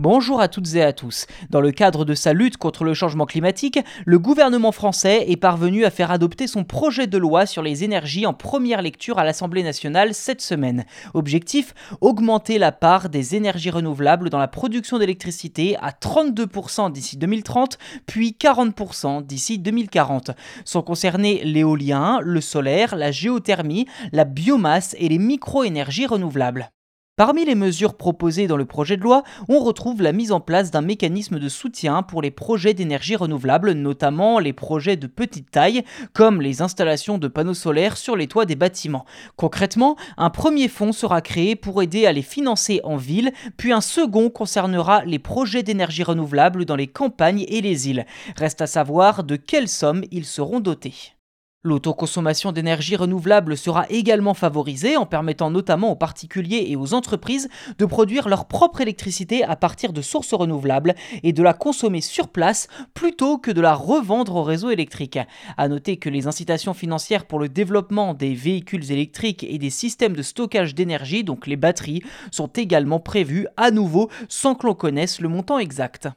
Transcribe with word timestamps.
Bonjour 0.00 0.40
à 0.40 0.46
toutes 0.46 0.76
et 0.76 0.82
à 0.84 0.92
tous. 0.92 1.26
Dans 1.50 1.60
le 1.60 1.72
cadre 1.72 2.04
de 2.04 2.14
sa 2.14 2.32
lutte 2.32 2.56
contre 2.56 2.84
le 2.84 2.94
changement 2.94 3.26
climatique, 3.26 3.80
le 4.06 4.20
gouvernement 4.20 4.70
français 4.70 5.24
est 5.26 5.36
parvenu 5.36 5.84
à 5.84 5.90
faire 5.90 6.12
adopter 6.12 6.46
son 6.46 6.62
projet 6.62 7.08
de 7.08 7.18
loi 7.18 7.46
sur 7.46 7.62
les 7.62 7.82
énergies 7.82 8.24
en 8.24 8.32
première 8.32 8.80
lecture 8.80 9.18
à 9.18 9.24
l'Assemblée 9.24 9.64
nationale 9.64 10.14
cette 10.14 10.40
semaine. 10.40 10.84
Objectif 11.14 11.74
augmenter 12.00 12.58
la 12.58 12.70
part 12.70 13.08
des 13.08 13.34
énergies 13.34 13.70
renouvelables 13.70 14.30
dans 14.30 14.38
la 14.38 14.46
production 14.46 15.00
d'électricité 15.00 15.76
à 15.80 15.90
32% 15.90 16.92
d'ici 16.92 17.16
2030, 17.16 17.76
puis 18.06 18.36
40% 18.40 19.26
d'ici 19.26 19.58
2040. 19.58 20.30
Sont 20.64 20.82
concernés 20.82 21.42
l'éolien, 21.42 22.20
le 22.22 22.40
solaire, 22.40 22.94
la 22.94 23.10
géothermie, 23.10 23.86
la 24.12 24.24
biomasse 24.24 24.94
et 25.00 25.08
les 25.08 25.18
micro-énergies 25.18 26.06
renouvelables. 26.06 26.70
Parmi 27.18 27.44
les 27.44 27.56
mesures 27.56 27.94
proposées 27.94 28.46
dans 28.46 28.56
le 28.56 28.64
projet 28.64 28.96
de 28.96 29.02
loi, 29.02 29.24
on 29.48 29.58
retrouve 29.58 30.02
la 30.02 30.12
mise 30.12 30.30
en 30.30 30.38
place 30.38 30.70
d'un 30.70 30.82
mécanisme 30.82 31.40
de 31.40 31.48
soutien 31.48 32.04
pour 32.04 32.22
les 32.22 32.30
projets 32.30 32.74
d'énergie 32.74 33.16
renouvelable, 33.16 33.72
notamment 33.72 34.38
les 34.38 34.52
projets 34.52 34.94
de 34.94 35.08
petite 35.08 35.50
taille, 35.50 35.82
comme 36.12 36.40
les 36.40 36.62
installations 36.62 37.18
de 37.18 37.26
panneaux 37.26 37.54
solaires 37.54 37.96
sur 37.96 38.14
les 38.14 38.28
toits 38.28 38.46
des 38.46 38.54
bâtiments. 38.54 39.04
Concrètement, 39.34 39.96
un 40.16 40.30
premier 40.30 40.68
fonds 40.68 40.92
sera 40.92 41.20
créé 41.20 41.56
pour 41.56 41.82
aider 41.82 42.06
à 42.06 42.12
les 42.12 42.22
financer 42.22 42.80
en 42.84 42.94
ville, 42.94 43.32
puis 43.56 43.72
un 43.72 43.80
second 43.80 44.30
concernera 44.30 45.04
les 45.04 45.18
projets 45.18 45.64
d'énergie 45.64 46.04
renouvelable 46.04 46.66
dans 46.66 46.76
les 46.76 46.86
campagnes 46.86 47.44
et 47.48 47.60
les 47.60 47.88
îles. 47.88 48.06
Reste 48.36 48.62
à 48.62 48.68
savoir 48.68 49.24
de 49.24 49.34
quelles 49.34 49.66
sommes 49.66 50.04
ils 50.12 50.24
seront 50.24 50.60
dotés. 50.60 51.17
L'autoconsommation 51.64 52.52
d'énergie 52.52 52.94
renouvelable 52.94 53.56
sera 53.56 53.84
également 53.90 54.32
favorisée 54.32 54.96
en 54.96 55.06
permettant 55.06 55.50
notamment 55.50 55.90
aux 55.90 55.96
particuliers 55.96 56.66
et 56.68 56.76
aux 56.76 56.94
entreprises 56.94 57.48
de 57.78 57.84
produire 57.84 58.28
leur 58.28 58.46
propre 58.46 58.80
électricité 58.80 59.42
à 59.42 59.56
partir 59.56 59.92
de 59.92 60.00
sources 60.00 60.34
renouvelables 60.34 60.94
et 61.24 61.32
de 61.32 61.42
la 61.42 61.54
consommer 61.54 62.00
sur 62.00 62.28
place 62.28 62.68
plutôt 62.94 63.38
que 63.38 63.50
de 63.50 63.60
la 63.60 63.74
revendre 63.74 64.36
au 64.36 64.44
réseau 64.44 64.70
électrique. 64.70 65.18
À 65.56 65.66
noter 65.66 65.96
que 65.96 66.08
les 66.08 66.28
incitations 66.28 66.74
financières 66.74 67.26
pour 67.26 67.40
le 67.40 67.48
développement 67.48 68.14
des 68.14 68.34
véhicules 68.34 68.92
électriques 68.92 69.42
et 69.42 69.58
des 69.58 69.70
systèmes 69.70 70.14
de 70.14 70.22
stockage 70.22 70.76
d'énergie, 70.76 71.24
donc 71.24 71.48
les 71.48 71.56
batteries, 71.56 72.04
sont 72.30 72.46
également 72.46 73.00
prévues 73.00 73.48
à 73.56 73.72
nouveau 73.72 74.10
sans 74.28 74.54
que 74.54 74.64
l'on 74.64 74.74
connaisse 74.74 75.20
le 75.20 75.28
montant 75.28 75.58
exact. 75.58 76.08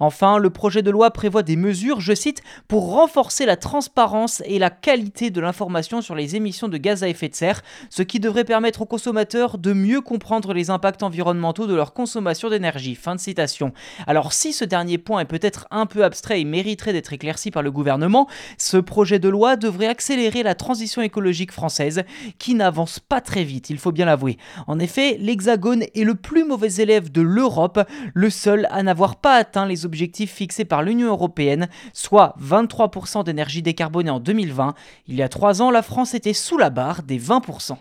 Enfin, 0.00 0.38
le 0.38 0.50
projet 0.50 0.82
de 0.82 0.90
loi 0.90 1.10
prévoit 1.10 1.42
des 1.42 1.56
mesures, 1.56 2.00
je 2.00 2.14
cite, 2.14 2.42
pour 2.68 2.92
renforcer 2.92 3.46
la 3.46 3.56
transparence 3.56 4.42
et 4.46 4.58
la 4.58 4.70
qualité 4.70 5.30
de 5.30 5.40
l'information 5.40 6.00
sur 6.00 6.14
les 6.14 6.36
émissions 6.36 6.68
de 6.68 6.76
gaz 6.76 7.02
à 7.02 7.08
effet 7.08 7.28
de 7.28 7.34
serre, 7.34 7.62
ce 7.90 8.02
qui 8.02 8.20
devrait 8.20 8.44
permettre 8.44 8.82
aux 8.82 8.86
consommateurs 8.86 9.58
de 9.58 9.72
mieux 9.72 10.00
comprendre 10.00 10.52
les 10.52 10.70
impacts 10.70 11.02
environnementaux 11.02 11.66
de 11.66 11.74
leur 11.74 11.92
consommation 11.92 12.48
d'énergie. 12.48 12.94
Fin 12.94 13.14
de 13.14 13.20
citation. 13.20 13.72
Alors 14.06 14.32
si 14.32 14.52
ce 14.52 14.64
dernier 14.64 14.98
point 14.98 15.20
est 15.20 15.24
peut-être 15.24 15.66
un 15.70 15.86
peu 15.86 16.04
abstrait 16.04 16.40
et 16.40 16.44
mériterait 16.44 16.92
d'être 16.92 17.12
éclairci 17.12 17.50
par 17.50 17.62
le 17.62 17.70
gouvernement, 17.70 18.28
ce 18.56 18.76
projet 18.76 19.18
de 19.18 19.28
loi 19.28 19.56
devrait 19.56 19.86
accélérer 19.86 20.42
la 20.42 20.54
transition 20.54 21.02
écologique 21.02 21.52
française, 21.52 22.04
qui 22.38 22.54
n'avance 22.54 23.00
pas 23.00 23.20
très 23.20 23.44
vite, 23.44 23.70
il 23.70 23.78
faut 23.78 23.92
bien 23.92 24.06
l'avouer. 24.06 24.38
En 24.66 24.78
effet, 24.78 25.16
l'Hexagone 25.20 25.82
est 25.82 26.04
le 26.04 26.14
plus 26.14 26.44
mauvais 26.44 26.74
élève 26.74 27.10
de 27.10 27.20
l'Europe, 27.20 27.80
le 28.14 28.30
seul 28.30 28.68
à 28.70 28.82
n'avoir 28.82 29.16
pas 29.16 29.34
atteint 29.34 29.66
les 29.66 29.86
objectifs 29.88 30.32
fixés 30.32 30.66
par 30.66 30.82
l'Union 30.82 31.08
européenne, 31.08 31.68
soit 31.94 32.36
23% 32.40 33.24
d'énergie 33.24 33.62
décarbonée 33.62 34.10
en 34.10 34.20
2020. 34.20 34.74
Il 35.06 35.16
y 35.16 35.22
a 35.22 35.30
trois 35.30 35.62
ans, 35.62 35.70
la 35.70 35.82
France 35.82 36.12
était 36.12 36.34
sous 36.34 36.58
la 36.58 36.68
barre 36.68 37.02
des 37.02 37.18
20%. 37.18 37.78